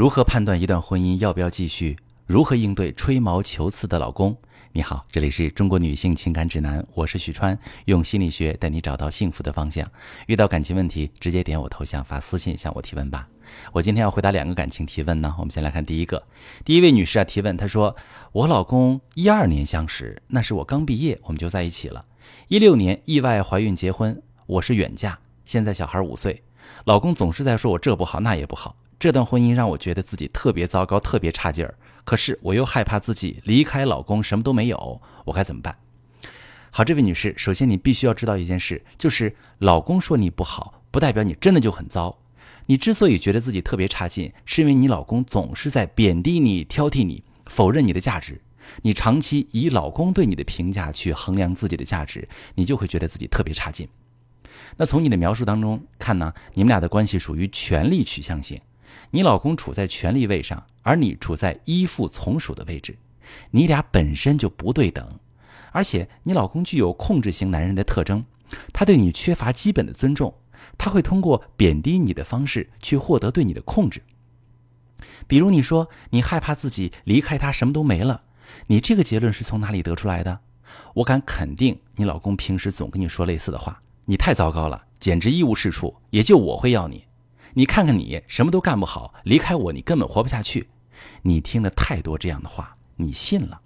[0.00, 1.94] 如何判断一段婚姻要不要继续？
[2.24, 4.34] 如何应对吹毛求疵的老公？
[4.72, 9.86] 你好，这里是中国女性情感指南，我是许川，用心理学带你找到幸福的方向。
[10.26, 13.28] 遇到感情问题，直接点我头像发私信向我提问吧。
[13.72, 15.34] 我今天要回答两个感情提问呢。
[15.38, 16.26] 我们先来看第一个，
[16.64, 17.94] 第一位女士啊提问，她说
[18.32, 22.06] ：“我老公一二年相识，那是我刚毕业我们就在一起了，
[22.48, 26.42] 一六年意外怀孕结婚，我是远嫁，现在小孩五岁，
[26.86, 31.74] 老公总是在说我这不好那也不好。”这段婚姻让我觉得自己特别糟糕，特别差劲儿。
[32.04, 35.74] 可是我又害怕自己离开老公什么都没有，我该怎么办？
[36.70, 42.18] 好，这位女士，首先你必须要知道一件事，就是老公说你不好，不代表你真的就很糟。
[42.66, 48.38] 你之所以觉得自己特别差劲，是因为你老公总是在贬低你、挑剔你、否认你的价值。
[48.82, 53.88] 你长期以老公对你的评价去衡量自己的价值，你就会觉得自己特别差劲。
[54.76, 58.60] 那从你的描述当中看呢，你们俩的关系属于权力取向型。
[59.10, 62.96] 你老公处在权力位上，而你处在依附从属的位置，
[63.50, 65.18] 你俩本身就不对等，
[65.72, 68.24] 而且你老公具有控制型男人的特征，
[68.72, 70.34] 他对你缺乏基本的尊重，
[70.78, 74.02] 他会通过贬低你的方式去获得对你的控制。
[75.26, 78.22] 比如你说你害怕自己离开他什么都没了，
[78.66, 80.40] 你这个结论是从哪里得出来的？
[80.94, 87.04] 我敢肯定，你老公平时总跟你说类似的话，你太糟糕了，简直一无是处，也就我会要你。
[87.54, 90.68] 你看看你什么都干不好，离开我你根本活不下去。
[91.22, 93.60] 你听了太多这样的话，你信了。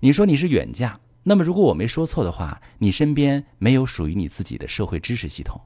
[0.00, 5.60] 你说你是远嫁，那么如果我没说错的话，你身边没有属于你自己的社会支持系统，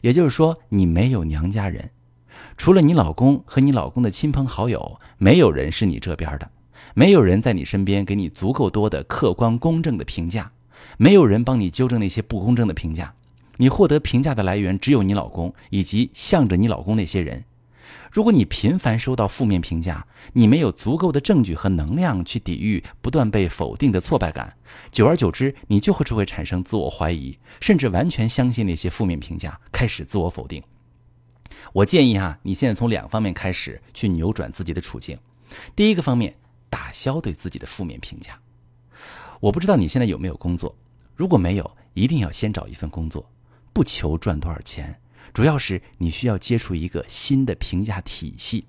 [0.00, 1.90] 也就是说你没有娘家人，
[2.56, 6.50] 除了你老公和你老公的亲朋好友，没有人是你这边的，
[6.94, 10.52] 没有人在你身边给你足够多的客观公正的评价，
[10.96, 13.14] 没有人帮你纠正那些不公正的评价。
[13.58, 17.44] 你获得评价的来源只有你老公以及向着你老公那些人。
[18.10, 24.56] 如果你频繁收到负面评价，你没有足够的证据和能量去抵御不断被否定的挫败感，
[24.90, 30.62] 久而久之，你就会只会产生自我怀疑，甚至完全相信那些负面评价，开始自我否定。
[31.74, 35.18] 我建议啊，你现在从两方面开始去扭转自己的处境。
[35.76, 36.34] 第一个方面，
[36.70, 38.38] 打消对自己的负面评价。
[39.40, 40.74] 我不知道你现在有没有工作，
[41.14, 43.28] 如果没有，一定要先找一份工作。
[43.78, 45.00] 不求赚多少钱，
[45.32, 48.64] 主要是你需要接触一个新的评价体系。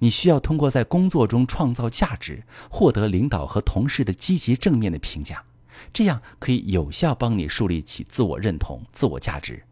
[0.00, 5.42] 你需要通过在工作中创造价值，获得领导和同事的积极正面的评价，
[5.90, 9.64] 这样可以有效帮你树立起自我认同、自我价值。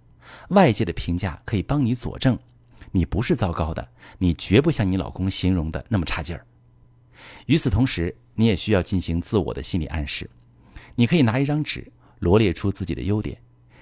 [0.49, 2.39] 外界的评价可以帮你佐证，
[2.91, 3.87] 你不是糟糕的，
[4.17, 6.47] 你绝不像你老公形容的那么差劲儿。
[7.45, 10.31] 与此同时，你也需要进行自我的心理暗示。
[10.95, 13.39] 你可以拿一张纸，罗列出自己的优点。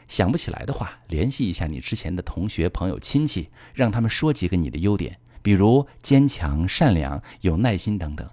[0.09, 8.29] 想不起来的话，联系一下你之前的同学、朋友、亲戚，让他们说几个你的优点，比如坚强、善良、有耐心等等。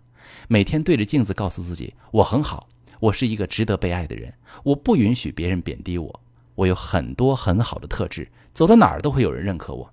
[0.48, 2.70] 每天对着镜子告诉自己：“我很好，
[3.00, 4.34] 我是一个值得被爱的人，
[4.64, 6.22] 我不允许别人贬低我，
[6.56, 9.92] 我有很多很好的特质，走到哪儿都会有人认可我。”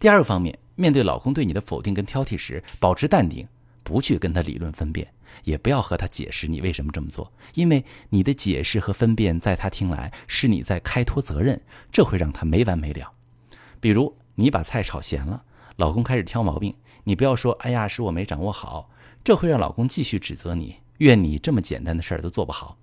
[0.00, 3.46] 第二个方面，面对老公对你的否定跟挑剔时，保持淡定，
[3.82, 5.06] 不去跟他理论分辨。
[5.44, 11.60] 也不要和他解释你为什么这么做，因为你的解释和分辨在他听来是你在开脱责任，
[11.90, 13.12] 这会让他没完没了。
[13.80, 15.44] 比如你把菜炒咸了，
[15.76, 18.90] 老公开始挑毛病，你不要说“哎呀，是我没掌握好”，
[19.22, 22.78] 这会让老公继续指责你，怨你这么简单的事儿都做不好。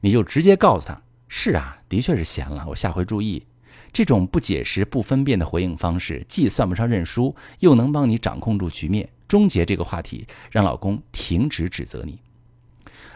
[0.00, 3.46] 你就直接告诉他：“是啊，的确是咸了，我下回注意。”
[3.92, 9.08] 这种不解释、不分辨的回应方式，既算不上认输，又能帮你掌控住局面。
[9.30, 12.18] 终结这个话题，让老公停止指责你。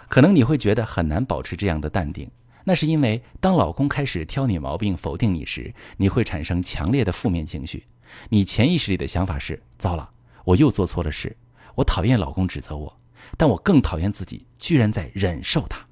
[0.08, 2.30] 可能你会觉得很难保持这样的淡定，
[2.62, 7.84] 那是因为当老公开始挑你毛病、否定你时，你会产生强烈的负面情绪。
[8.28, 10.08] 你潜意识里的想法是：糟了，
[10.44, 11.36] 我又做错了事，
[11.75, 12.96] 我讨厌老公指责我，
[13.36, 15.84] 但我更讨厌自己居然在忍受他。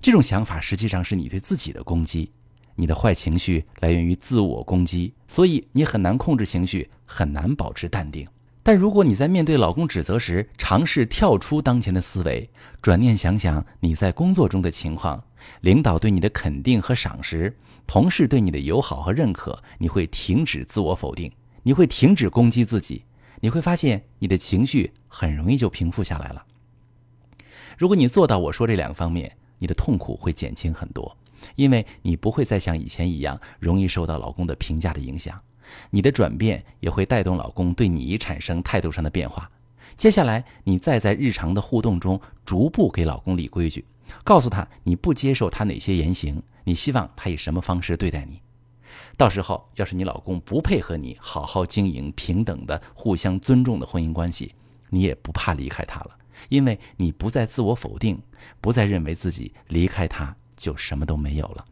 [0.00, 2.30] 这种想法实际上是你对自己的攻击。
[2.76, 8.28] 你的坏情绪来源于自我攻击，所以你很难控制情绪，很难保持淡定。
[8.62, 12.50] 但如果你在面对老公指责时，尝试跳出当前的思维，
[12.82, 15.24] 转念想想你在工作中的情况，
[15.62, 17.56] 领导对你的肯定和赏识，
[17.86, 21.32] 同事对你的友好和认可，你会停止自我否定，
[21.62, 23.04] 你会停止攻击自己，
[23.40, 26.44] 你会发现你的情绪很容易就平复下来了。
[27.78, 31.16] 如果你做到我说这两个方面，你的痛苦会减轻很多，
[31.56, 35.40] 因为你不会再像以前一样容易受到老公的评价的影响。
[35.90, 39.50] 你的转变也会带动老公对你产生态度上的变化。
[39.96, 43.84] 接下来，你再在日常的互动中逐步给老公立规矩，
[44.24, 48.40] 告诉他你不接受他哪些言行，你希望他以什么方式对待你。
[49.16, 54.54] 到时候要是你老公不配合你好好经营平等的、互相尊重的婚姻关系，
[54.88, 56.10] 你也不怕离开他了，
[56.48, 58.20] 因为你不再自我否定，
[58.60, 61.64] 不再认为自己离开他就什么都没有了。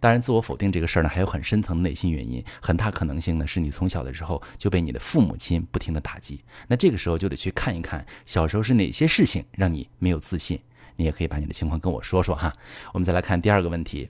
[0.00, 6.40] 当然，自我否定这个事儿呢，还有很深层的内心原因，很大可能性呢是你从小的时候就被你的父母亲不停的打击。
[6.68, 10.58] 那这个时候就得去看一看小时候是哪些事情让你没有自信。
[10.96, 12.52] 你也可以把你的情况跟我说说哈。
[12.92, 14.08] 我们再来看第二个问题，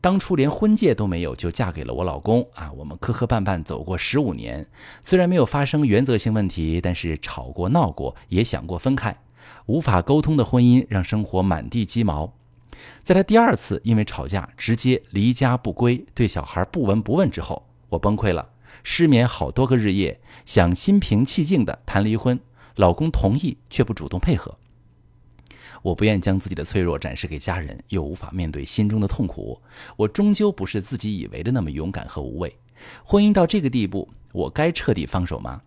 [0.00, 4.66] 当初连婚戒都没有就嫁给了我老公啊，我们磕磕绊绊走过十五年，
[5.02, 9.16] 虽然没有发生原则性问题，但是吵过闹过，也想过分开，
[9.66, 12.34] 无法沟通的婚姻让生活满地鸡毛。
[13.02, 18.50] 在他第二次因为吵架直接离家不归，对小孩不闻不问之后，我崩溃了，
[18.82, 22.38] 失眠好多个日夜，想心平气静的谈离婚，
[22.76, 24.56] 老公同意却不主动配合。
[25.82, 29.60] 我不愿将自己的脆弱展示给家人，又无法面对心中的痛苦，
[29.96, 32.56] 我终究不是自己以为的那么勇敢和无畏。
[33.04, 35.60] 婚姻到这个地步，我该彻底放手吗？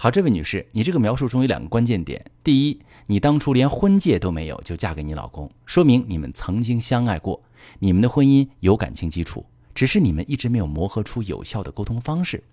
[0.00, 2.24] 好，这位女士，你这个描述中有两个关键点。
[2.44, 7.42] 第一，你当初连婚戒都没有就嫁给你老公，说明你们曾经相爱过，
[7.80, 12.44] 你们的婚姻有感情基础，只是你们一直没有磨合出有效的沟通方式。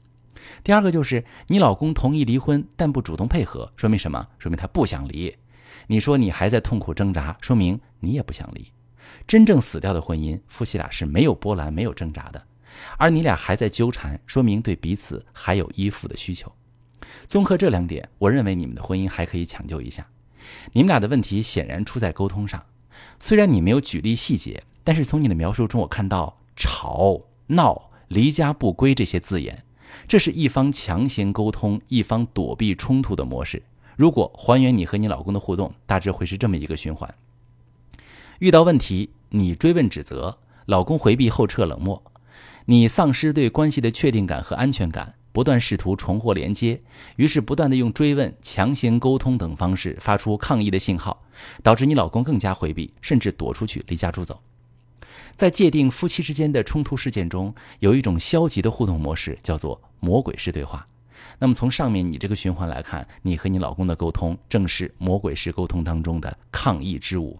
[0.63, 4.27] 第二个就是你老公同意离婚，但不主动配合，说明什么？
[4.39, 5.31] 说明他不想离。
[5.85, 8.71] 你说你还在痛苦挣扎，说明你也不想离。
[9.27, 12.43] 真正死掉的婚姻，夫妻俩是没有波澜、没有挣扎的，
[12.97, 16.51] 而你俩还在纠缠，说明对彼此还有依附的需求。
[17.27, 20.07] 综合这两点，我认为你们的婚姻还可以抢救一下。
[20.73, 22.65] 你们俩的问题显然出在沟通上，
[23.19, 29.63] 虽然你没有举例细节，但是从你的描述中，我看到吵闹、离家不归这些字眼，
[30.07, 33.63] 这是一方强行沟通、一方躲避冲突的模式。
[33.95, 37.13] 如果还原你和你老公的互动，大致会是这么一个循环：
[38.39, 42.03] 遇到问题，你追问指责，老公回避后撤冷漠，
[42.65, 45.15] 你丧失对关系的确定感和安全感。
[45.35, 46.79] 不断试图重获连接，
[47.17, 51.21] 于是不断的用追问、强行沟通等方式发出抗议的信号，
[51.61, 54.39] 导致你老公更加回避，甚至躲出去离家出走。
[55.35, 60.87] 在界定夫妻之间的冲突事件中，有一种消极的互动模式，叫做魔鬼式对话。
[61.37, 67.37] 那么从上面你这个循环来看，你和你老公的沟通正是魔鬼式沟通当中的抗议之舞。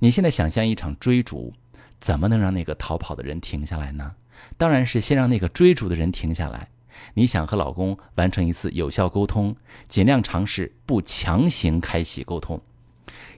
[0.00, 1.52] 你现在想象一场追逐，
[2.00, 4.16] 怎么能让那个逃跑的人停下来呢？
[4.58, 6.68] 当然是先让那个追逐的人停下来。
[7.14, 9.56] 你想和老公完成一次有效沟通，
[9.88, 12.60] 尽量尝试不强行开启沟通。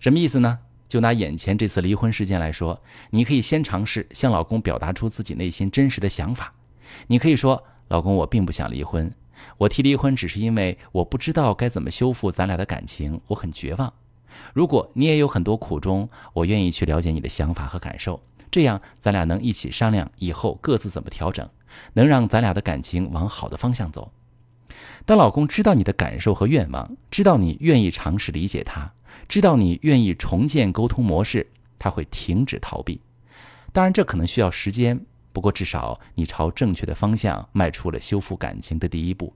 [0.00, 0.58] 什么意思呢？
[0.88, 6.54] 就拿眼前这次离婚事件来说，你可以先尝试向老公表达出自己内心真实的想法。
[7.08, 9.12] 你可以说：“老公，我并不想离婚，
[9.58, 13.92] 我提离婚只是因为我不知道该怎么修复咱俩的感情，我很绝望。
[14.54, 21.46] 如果你也有很多苦衷，我愿意去了解你的想法和感受，这样咱俩能一起商量以后各自怎么调整。”
[21.94, 24.12] 能让咱俩的感情往好的方向走。
[25.04, 28.92] 当老公知道你的感受和愿望，知道你愿意尝试理解他，
[29.26, 33.00] 知道你愿意重建沟通模式，他会停止逃避。
[33.72, 35.00] 当然，这可能需要时间，
[35.32, 39.34] 不过至少你朝正确的方向迈出了修复感情的第一步。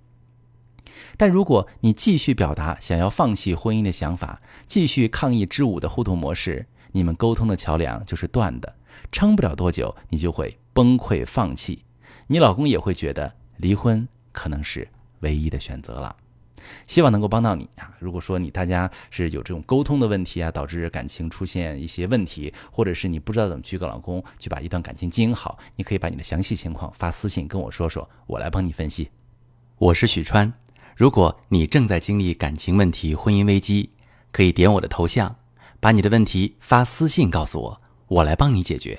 [1.17, 8.77] 但如果你继续表达想要放弃婚姻的想法，继续抗议之舞的互动模式，你们沟通的桥梁就是断的，
[9.11, 11.85] 撑不了多久，你就会崩溃放弃。
[12.33, 14.89] 你老公也会觉得离婚可能是
[15.21, 16.17] 唯一的选择了，
[16.87, 17.95] 希望能够帮到你啊！
[17.99, 29.11] 如果说你大家是有这种沟通的问题啊，导致感情出现一些问题，或者是你不知道怎么去跟老公去把一段感情经营好，你可以把你的详细情况发私信跟我说说，我来帮你分析。
[29.77, 30.51] 我是许川，
[30.97, 33.91] 如果你正在经历感情问题、婚姻危机，
[34.31, 35.37] 可以点我的头像，
[35.81, 38.99] 把你的问题发私信告诉我，我来帮你解决。